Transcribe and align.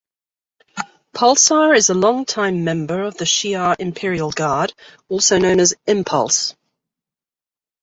Pulsar 1.13 1.75
is 1.77 1.91
a 1.91 1.93
long-time 1.93 2.63
member 2.63 3.03
of 3.03 3.17
the 3.17 3.25
Shi'ar 3.25 3.75
Imperial 3.77 4.31
Guard, 4.31 4.73
also 5.09 5.37
known 5.37 5.59
as 5.59 5.75
Impulse. 5.85 6.55